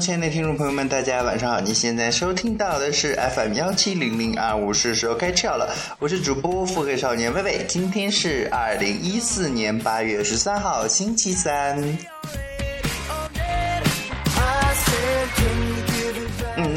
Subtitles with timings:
[0.00, 1.60] 亲爱的听众朋友们，大家晚上好！
[1.60, 5.76] 你现在收听到的是 FM 幺七零零二五，是时候开窍了。
[5.98, 11.98] 我是主播腹黑少年微微，今天是二零一四年八月十三号，星期三。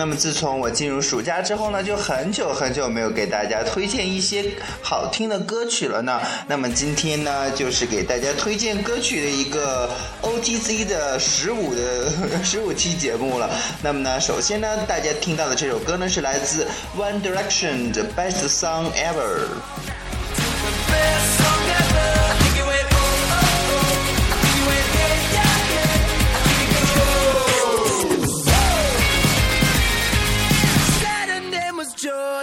[0.03, 4.43] 那么自从我进入暑假之后呢，就很久很久没有给大家推荐一些
[4.81, 6.19] 好听的歌曲了呢。
[6.45, 9.89] 那么今天呢，就是给大家推荐歌曲的一个
[10.21, 12.11] OTC 的十五的
[12.43, 13.49] 十五期节目了。
[13.81, 16.67] 那么呢，首先呢，大家听到的这首歌呢，是来自
[16.97, 19.47] One Direction 的 Best Song Ever。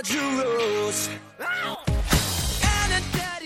[0.03, 1.30] judge a rose.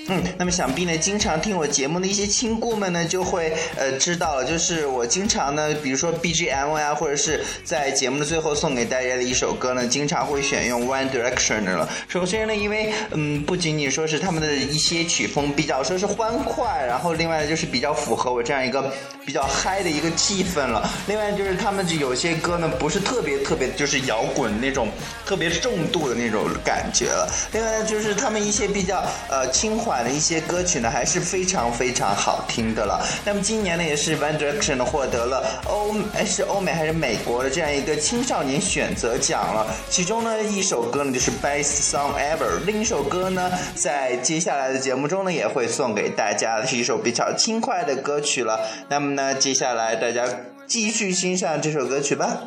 [0.07, 11.89] 嗯，那么想必呢，经常听我节目的一些亲故们呢，就会呃知道了，就是我经常呢，比如说 BGM 呀，或者是在节目的最后送给大家的一首歌呢，经常会选用 One Direction 的了。
[12.07, 18.93] 首先呢，因为嗯，不仅仅说是他们的一些曲风比较说是欢快，然后另外就是比较符合我这样一个
[19.25, 20.87] 比较嗨的一个气氛了。
[21.07, 24.87] 另外就是他们就有些歌呢，不是特别特别就是摇滚那种
[25.25, 27.27] 特别重度的那种感觉了。
[27.53, 29.94] 另外就是他们一些比较呃轻缓。
[29.95, 33.01] 版的一些歌曲呢，还是非常非常好听的了。
[33.25, 39.73] 那么今年呢，也是 One Direction 获得了欧哎是欧美还是美国的这样一个青少年选择奖了。
[39.89, 48.59] 其中呢，一首歌呢就是 Best Song Ever，另一首歌呢，在接下来的节目中呢，也会送给大家是一首比较轻快的歌曲了。
[48.89, 50.25] 那么呢，接下来大家
[50.67, 52.41] 继续欣赏这首歌曲吧。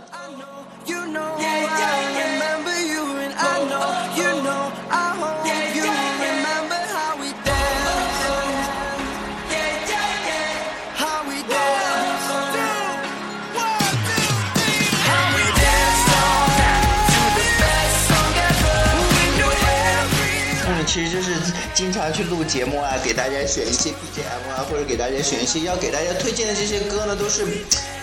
[20.87, 21.31] 其实就是
[21.75, 27.45] 经常去录节目啊，给大家选一些 BGM 啊，或者给大家选一些要给大家推荐的这些歌呢，都是，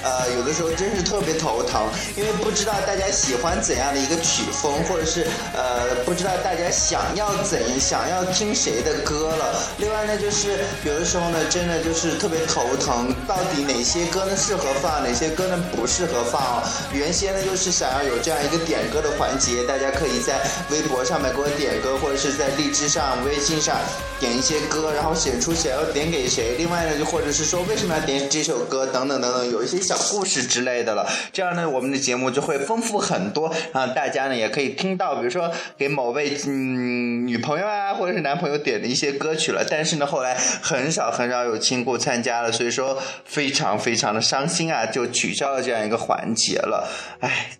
[0.05, 1.83] 呃，有的时候真是特别头疼，
[2.17, 9.61] 因为不知道大家喜欢怎样的一个曲风，或者是呃，不知道大家想要怎想要听谁的歌了。
[9.79, 16.63] 另外呢，就是有的时候呢，真的就是特别头疼，到底哪些歌呢适合放，哪些歌呢不适合放。
[16.93, 20.41] 原先呢，就是想要有这样一个点歌的环节，大家可以在
[20.71, 22.85] 微博上面给我点歌，或者是在荔枝。
[22.95, 23.75] 上微信上
[24.21, 26.55] 点一些歌，然后写出想要点给谁。
[26.59, 31.07] 另外呢，就或者是说为什么要点这首歌等等等等，有一些小故事之类的了。
[31.33, 33.87] 这样呢，我们的节目就会丰富很多啊！
[33.89, 39.65] 大家呢也可以听到，比如说给某位嗯女朋友啊，或者是男朋友点的一些歌曲了。
[39.69, 46.89] 但是呢，后来很少很少有亲故参加了，所以说非常非常的伤心啊，就取消了这样一个环节了。
[47.21, 47.59] 唉。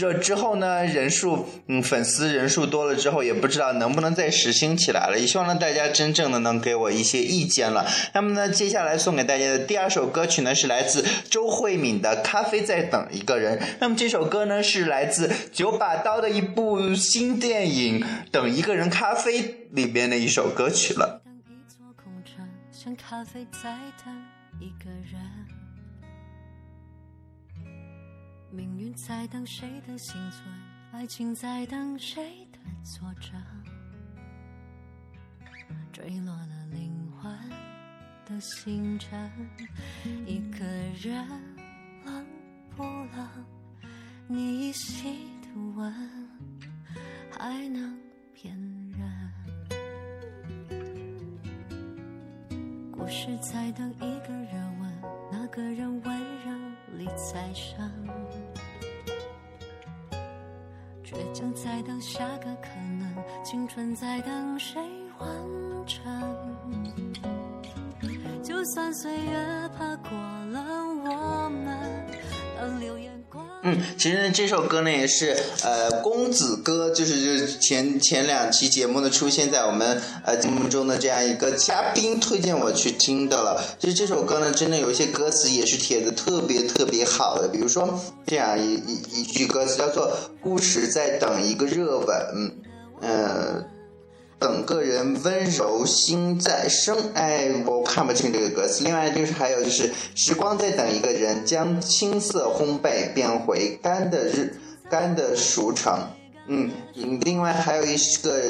[0.00, 5.18] 这之后呢，人数嗯粉丝人数多了之后，也不知道能不能再实行起来了。
[5.18, 7.86] 也希望呢大家真正的能给我一些意见了。
[8.12, 13.58] 那么呢，接下来送给大家的第二首歌曲呢，是来自周慧敏的《咖啡在等一个人》。
[13.78, 18.00] 那么这首歌呢，是来自九把刀的一部新电影
[18.30, 21.22] 《等一个人咖啡》里边的一首歌曲了。
[22.72, 24.14] 像咖啡在等
[24.60, 25.18] 一个人
[28.54, 30.44] 命运在等谁的幸存，
[30.92, 33.32] 爱情在等谁的作者。
[35.92, 37.36] 坠落了灵魂
[38.24, 39.30] 的星辰，
[40.24, 40.64] 一个
[41.02, 41.26] 人
[42.04, 42.24] 冷
[42.76, 43.28] 不冷？
[44.28, 45.92] 你依稀的吻
[47.32, 47.98] 还能
[48.32, 48.56] 骗
[48.92, 49.32] 人？
[52.92, 54.92] 故事在等一个人问，
[55.32, 56.63] 那个人温柔
[56.98, 57.90] 里再伤。
[61.04, 62.68] 倔强在等下个可
[62.98, 63.14] 能，
[63.44, 64.80] 青春在等谁
[65.18, 65.28] 完
[65.86, 66.02] 成？
[68.42, 70.60] 就算岁月爬过了
[71.04, 71.83] 我们，
[73.66, 83.64] 嗯，其实，这首歌呢也是呃公子哥，就是就是前前两期节目呢出现在我们呃节目中的这样一个嘉宾推荐我去听的了。
[83.78, 92.52] 其实这首歌呢，真的有一些歌词也是写的特别特别好的，比如说这样一一一句歌词叫做“故事在等一个热吻”，
[93.00, 93.64] 嗯。
[94.38, 98.84] 等个人温柔心在生，哎，我看不清这个歌词。
[98.84, 104.58] 另外就是还有就是，时光在等一个人，将青涩烘焙变回干的日
[104.90, 105.98] 干的熟成。
[106.46, 106.70] 嗯，
[107.22, 108.40] 另外还有一个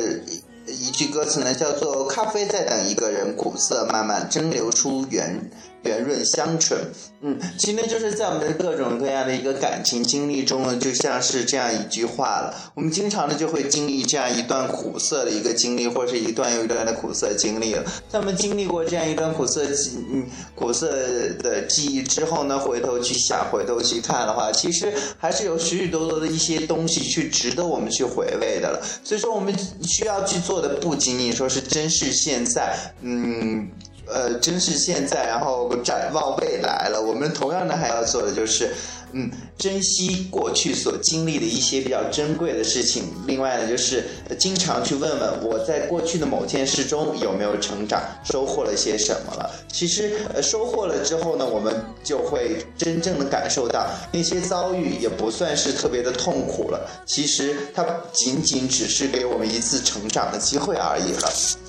[0.67, 5.51] 一句歌词呢，叫做咖啡在等一个人，苦涩慢慢蒸馏出原
[5.85, 6.79] 圆润香醇。
[7.21, 12.55] 嗯，其实，就是在我们的各种各样的一个感情经历中呢，就像是这样一句话了。
[12.75, 17.83] 我们经常呢就会经历这样一段苦涩的一个经历，或是一段又一段的苦涩经历了。
[18.11, 20.91] 在我们经历过这样一段苦涩记，嗯，苦涩
[21.39, 28.83] 的记忆之后呢，回头去想，回头去看的话，其实还是有许许多多的一些东西去值得我们去回味的了。
[29.03, 33.71] 所以说，我们需要去做的不仅仅说是珍视现在，嗯。
[34.07, 37.01] 呃，珍视现在，然后展望未来了。
[37.01, 38.75] 我们同样的还要做的就是，
[39.13, 43.05] 嗯，珍惜过去所经历的一些比较珍贵的事情。
[43.27, 44.05] 另外呢，就是
[44.39, 49.51] 经常去问问我在过去的某件事中有没有成长，收获了些什么了。
[49.73, 56.89] 其实，呃，收获了之后呢，我们就会真正的感受到那些遭遇也不算是特别的痛苦了。
[57.07, 61.64] 其实，它仅仅只是给我们一次成长的机会而已了。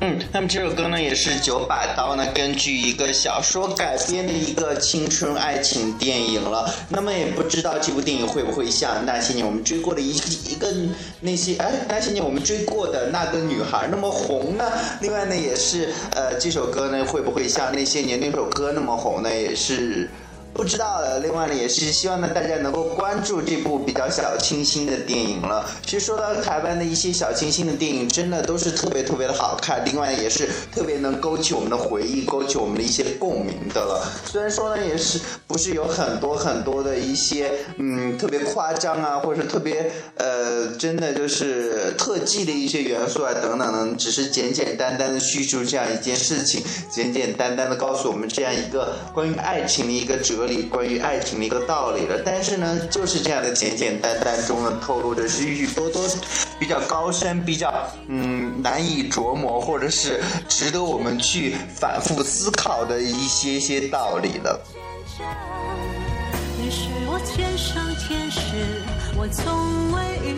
[0.00, 6.72] 嗯，那么这首歌呢，也是九把刀呢根据一个小说改编的一个青春爱情电影了。
[6.88, 10.16] 那么也不知道这部电影会不会像那些年我们追过的一
[10.50, 10.72] 一个
[11.20, 14.64] 那些 哎那些年我们追过的那个女孩那么红呢？
[15.02, 19.28] 另外呢，也是呃这首歌呢会不会像那些年那首歌那么红呢？
[19.28, 20.08] 也是。
[20.54, 25.64] 不知道的，另外呢，也是希望呢大家能够关注这部比较小清新的电影了。
[25.86, 34.10] 其实说到台湾的一些小清新的电影，真的都是特别特别的好看，另外也是特别能勾起我们的回忆，勾起我们的一些共鸣的了。
[34.24, 46.60] 虽然说呢，也是不是有很多很多的一些嗯特别夸张啊，或者是特别呃真的就是特技的一些元素啊等等等，只是简简单单的叙述这样一件事情，
[46.90, 50.47] 简简单单的告诉我们这样一个关于爱情的一个哲。
[50.70, 56.08] 关于爱情的一个道理了，但是呢，就是这样的简简单单中呢，透露着许许多多
[56.58, 57.72] 比较高深、比较
[58.08, 64.60] 嗯难以琢磨，或者是值得我们去反复思考的一些些道理了。
[66.60, 68.40] 你是我天上天使，
[69.16, 70.32] 我从未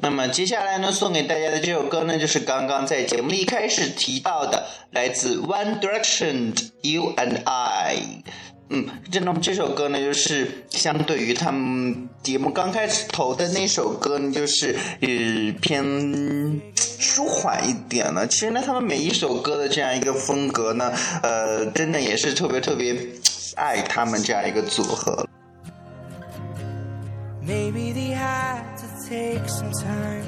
[0.00, 7.96] 那么接下来呢，送给大家的这首歌呢，就是刚刚在节目一开始提到的，来自 One Direction 的 You and I。
[8.74, 15.08] 嗯，这那么这首歌呢，就是相对于他们节目刚开始投的那首歌呢，就是呃
[15.60, 16.60] 偏
[16.98, 18.26] 舒缓一点了。
[18.26, 20.90] 其实呢，他们每一首歌的这样一个风格呢，
[21.22, 22.96] 呃，真的也是特别特别
[23.56, 25.28] 爱他们这样一个组合。
[27.44, 30.26] Maybe they had to take some time.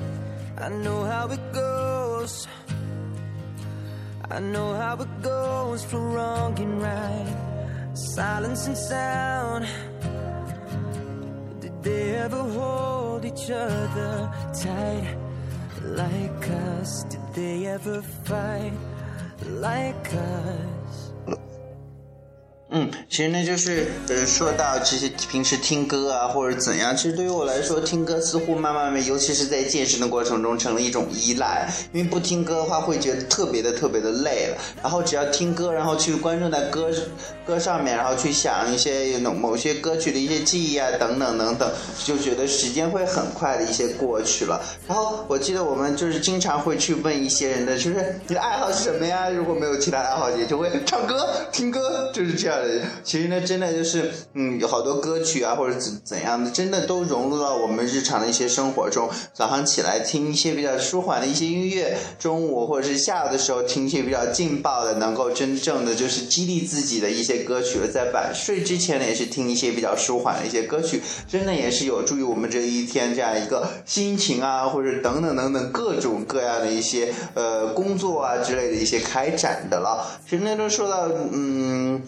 [0.58, 2.46] I know how it goes.
[4.30, 7.36] I know how it goes for wrong and right.
[7.94, 9.66] Silence and sound.
[11.60, 14.32] Did they ever hold each other
[14.62, 15.16] tight
[15.82, 17.04] like us?
[17.04, 18.72] Did they ever fight
[19.42, 20.73] like us?
[22.70, 31.70] 嗯，其实呢，就是呃，说到这些平时听歌啊，或者怎样，其实对于我来说，听歌似乎慢慢慢，尤其是在健身的过程中，成了一种依赖。
[31.92, 34.56] 因为不听歌的话，会觉得特别的特别的累了。
[34.82, 36.90] 然后只要听歌，然后去关注在歌
[37.46, 41.70] 歌上面，然后去想一些某某些歌曲的一些记忆啊，等等等等，
[42.02, 44.60] 就觉得时间会很快的一些过去了。
[44.88, 49.28] 然后我记得我们就是经常会去问一些人的，就是你的爱好是什么呀？
[49.28, 52.54] 如果没有其他爱好，也就会唱歌、听歌，就是这样。
[53.02, 59.08] 其实呢，真的就是，嗯，有好多歌曲啊，或者怎怎样的，真的都融入到我们日常的一些生活中。
[59.32, 67.86] 早上起来听一些比较舒缓的一些音乐，中午或者是下午的时候听一些比较劲爆的，能够真正的就是激励自己的一些歌曲了。
[67.86, 80.20] 在晚睡之前呢，也是听一些比较舒缓的一些歌曲，真的也是有助于我们这一天这样一个心情啊，或者等等等等各种各样的一些呃工作啊之类的一些开展的了。
[80.28, 82.02] 其实呢，都说到嗯。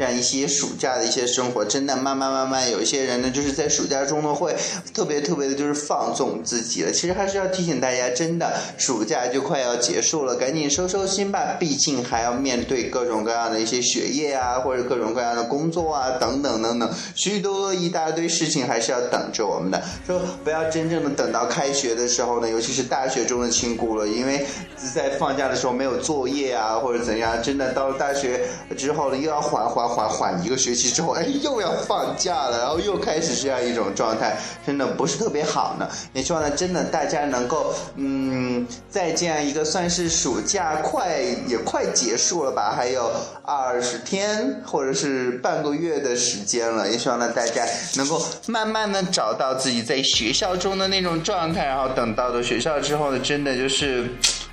[0.00, 4.56] 这样一些暑假的一些生活，真的慢慢慢慢，有一些人呢，就是在暑假中呢会
[4.94, 6.90] 特别特别的，就是放纵自己了。
[6.90, 19.82] 其实还是要提醒大家，真的暑假就快要结束了，赶紧收收心吧，毕竟还要面对各种各样的一些学业啊，或者各种各样的工作啊，等等等等，许许多多一大堆事情还是要等着我们的。
[20.06, 24.46] 说不要真正的等到开学的时候呢，尤其是大学中的亲故了，因为
[24.94, 28.46] 在放假的时候没有作业啊，或者怎样，真的到了大学
[28.78, 29.89] 之后呢，又要缓缓。
[29.90, 35.88] 缓缓一个学期之后， 哎，又要放假了，然后又开始这样一种状态，真的不是特别好呢。
[36.12, 43.10] 也希望呢，真的大家能够，嗯，在这样一个算是暑假快也快结束了吧，还有
[43.42, 47.66] 二十天或者是半个月的时间了，也希望呢大家
[47.96, 54.08] 能够慢慢的找到自己在学校中的那种状态，然后等到了学校之后呢，真的就是。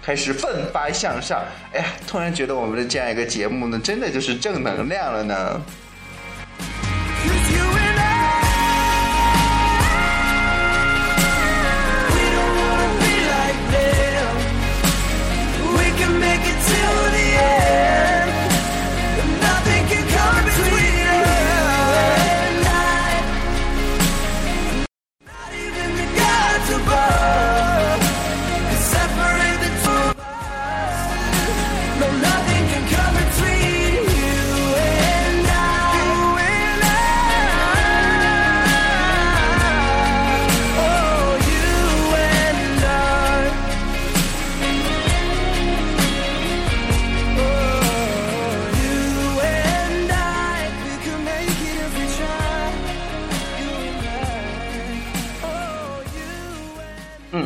[0.08, 5.62] 开始奋发向上，哎呀，突然觉得我们的这样一个节目呢，真的就是正能量了呢。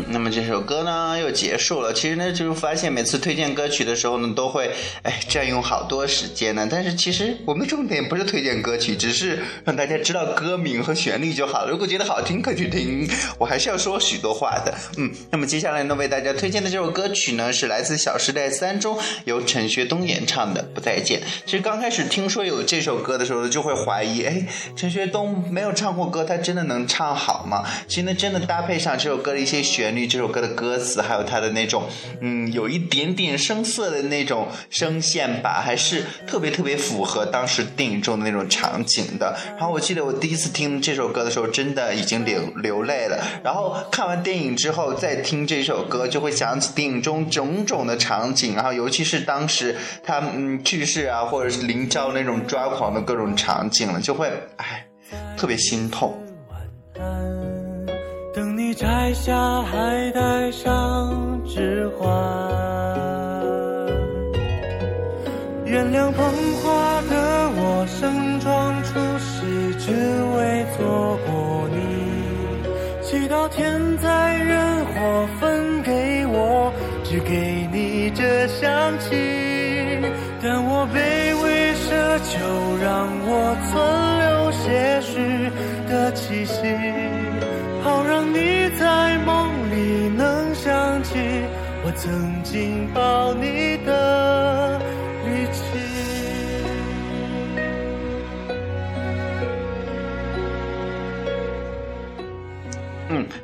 [0.09, 1.93] 那么这首歌呢又结束了。
[1.93, 4.71] 其实呢，就是发现每次推荐歌曲的时候呢，都会
[5.03, 6.67] 哎占用好多时间呢。
[6.69, 11.71] 但是其实我们重点不是推荐歌曲，只是让大家知道歌名和旋律就好了。
[11.71, 13.07] 如果觉得好听，可以去听。
[13.37, 14.73] 我还是要说许多话的。
[14.97, 21.19] 嗯，那么接下来呢，为大家推荐的这首歌曲呢，是来自《小时代三》中由陈学冬演唱的《不再见》。
[21.45, 27.63] 其实刚开始听说有这首歌的时候，就会怀疑，哎，陈学冬没有唱过歌，他真的能唱好吗？
[27.87, 31.83] 其实呢，真的搭配上这首歌的一些旋律，这首歌的歌词，还有它的那种，
[32.19, 39.37] 嗯，有一点点生涩的那种声线吧，还是特别特别符合当时电影中的那种场景的。
[39.57, 43.17] 然后我记得我第一次听这首歌的时候，真的已经流流泪了。
[43.43, 54.27] 然后看完电影之后再听这首歌，就会想起电影中种种的场景，然后尤其是当时他嗯去世啊，或者是林昭那种抓狂的各种场景了，就会
[54.57, 54.85] 哎
[55.37, 56.17] 特别心痛。
[58.81, 62.09] 摘下，还带上指环。
[65.63, 66.25] 原谅捧
[66.63, 69.45] 花的我，盛装出席，
[69.77, 69.91] 只
[70.35, 71.77] 为错过你。
[73.03, 76.73] 祈祷天灾人祸分给我，
[77.03, 79.15] 只给你这香气。
[80.41, 80.97] 但我卑
[81.43, 82.39] 微奢求，
[82.81, 83.77] 让我存
[84.17, 85.11] 留些许
[85.87, 86.90] 的气息。
[92.03, 93.40] 曾经抱你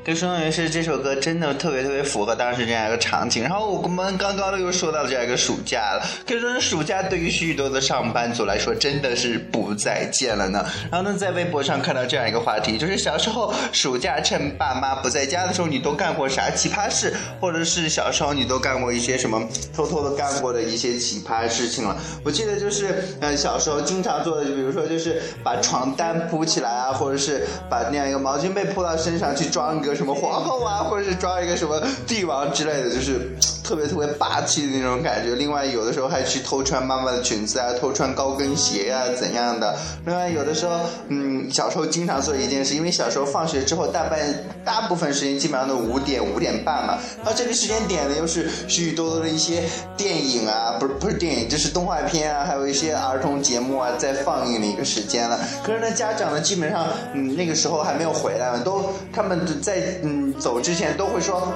[0.07, 3.43] 嗯，跟说明是这首歌真的特别特别符合当时这样一个场景。
[3.43, 10.65] 然后我们刚刚又说到这样一个暑假了，可以说暑假对于许许多的上班族来说真的是不再见了呢。
[10.89, 17.13] 然后呢，在微博上看到这样一个话题，就是小时候暑假趁爸妈不在家的时候，你都干过啥奇葩事？
[17.41, 19.41] 或者是小时候你都干过一些什么
[19.75, 21.97] 偷偷的干过的一些奇葩事情了？
[22.23, 29.47] 我记得就是，呃，小时候经常做的，就比如说就是把床单铺起来啊，或者是把那样一个毛巾被铺到身上去。
[29.47, 33.35] 装一个什么皇后啊，或者是装一个什么帝王之类的，就是
[33.67, 35.35] 特别特别霸气的那种感觉。
[35.35, 39.75] 另外，有的时候还去偷穿妈妈的裙子啊，偷穿高跟鞋啊，怎样的？
[40.05, 44.19] 另外，有的时候，嗯，小时候经常做一件事，因为小时候放学之后，大半
[44.63, 49.63] 大部分时间基本上都五点五点半嘛，然后这个时间点呢，又是许许多多的一些
[49.97, 55.37] 电影啊，不是不是电影，就是动画片啊，还有一些儿童节目啊，在放映的一个时间了。
[55.63, 59.37] 可是呢，家长呢，基本上，嗯，那个时候还没有回来嘛，都他们。
[59.61, 61.51] 在嗯走之前都会说，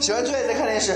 [0.00, 0.92] 写完作业再看电视，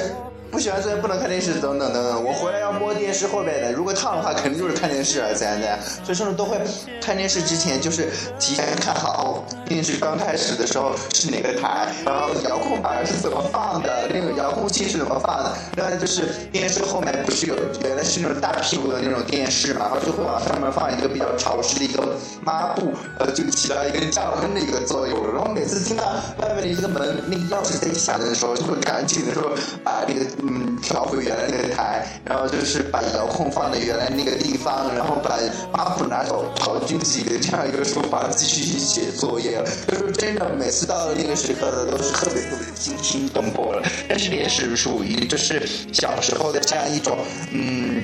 [0.50, 2.24] 不喜欢作业不能看电视等等等等。
[2.24, 5.34] 我回来要摸电视后面的，如果烫的话，肯定就是看电视了。
[5.34, 6.58] 现在，所以说呢，都会
[7.00, 15.52] 看电视之前就是提前看好电视刚开始的时候是哪个台，然后遥控板是怎么放的，那个遥控器是怎么放的。
[15.76, 25.32] 另外就是电视后面不是有原来是那种大屁股的那种电视嘛，然后就会往上面放一个比较潮湿的一个抹布，呃，就起到一个降温的一个作用。
[25.34, 26.04] 然后每次听到
[26.40, 29.52] 外面的一个门那个钥匙在响的时候，就会赶紧的说
[29.84, 35.38] 把那个嗯调回原来那个台，然后就是把遥控放在原来那个地方，然后把
[35.72, 39.68] 抹布拿走跑进自己的这样一个书房继续写作业了。
[39.86, 43.82] 就是真的，每次到了那个时刻呢，都是特别特别惊心动魄了。
[44.08, 47.18] 但是也是属于就是小时候的这样一种
[47.52, 48.02] 嗯。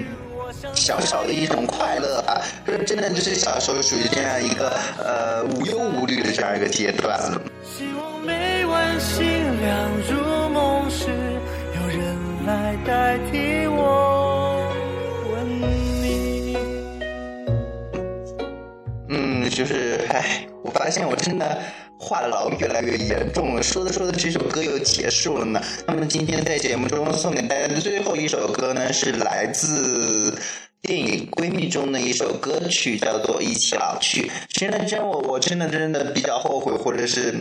[0.73, 7.21] 小小的一种快乐吧，就是真的就是小时候属于这样一个呃无忧无虑的这样一个阶段。
[7.63, 9.25] 希望每晚星
[9.61, 11.07] 亮入梦时，
[12.47, 14.71] 来代替我
[15.33, 15.61] 吻
[16.03, 16.57] 你。
[19.09, 21.59] 嗯，就是唉，我发现我真的
[21.99, 23.63] 话痨越来越严重了。
[23.63, 25.59] 说着说着，这首歌又结束了呢。
[25.87, 30.39] 那么今天在节目中送给大家的最后一首歌呢，是来自。
[30.83, 34.29] 电影《闺蜜》中的一首歌曲叫做《一起老去》。
[34.51, 37.33] 其实呢，真我我真的真的比较后悔，或者是。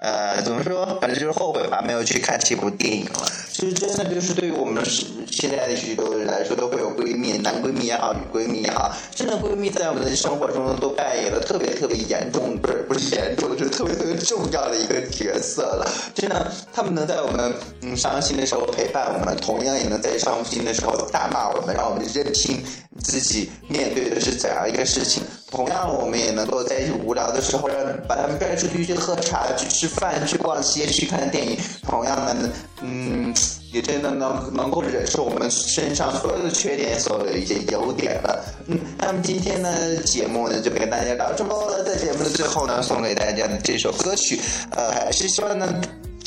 [0.00, 0.86] 呃，怎么说？
[1.00, 3.26] 反正就是后悔吧，没有去看这部电影了。
[3.50, 4.84] 其实真的就是对于我们
[5.28, 15.90] 现在的许多人来说，都会有闺蜜，男闺蜜也好，女闺蜜也好，真的闺蜜在我们的生活中都扮演了特别特别严重，不是不是严重，就是特别特别重要的一个角色了。
[16.14, 17.52] 真的，他们能在我们
[17.82, 22.62] 嗯伤心的时候陪伴我们，同样也能在伤心的时候大骂我们，让我们认清
[23.02, 25.22] 自己面对的是怎样一个事情。
[25.50, 27.76] 同样，我们也能够在无聊的时候，让
[28.06, 31.56] 把他们拽出去去喝茶、去吃饭、去逛街、去看电影。
[31.82, 32.50] 同样的，
[32.82, 33.32] 嗯，
[33.72, 38.44] 也真的能能够忍受我们身上所有的缺点、所有的一些优点了。
[38.66, 41.82] 嗯，那么今天呢，节目呢就跟大家聊这么多。
[41.82, 44.38] 在节目的最后呢，送给大家的这首歌曲，
[44.72, 45.80] 呃，还是希望呢，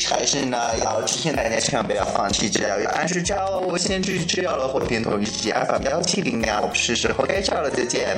[0.08, 3.60] 还是呢，要提醒大家千万不要放弃治疗，要按时交。
[3.60, 8.18] 我先去吃药了，火片头一起 FM 幺七零两，是时候该叫了，再见。